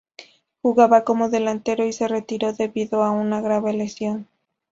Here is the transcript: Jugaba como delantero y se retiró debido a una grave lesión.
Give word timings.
Jugaba 0.63 1.03
como 1.03 1.29
delantero 1.29 1.85
y 1.85 1.93
se 1.93 2.07
retiró 2.07 2.53
debido 2.53 3.03
a 3.03 3.11
una 3.11 3.39
grave 3.39 3.71
lesión. 3.73 4.27